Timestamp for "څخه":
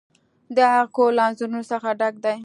1.71-1.87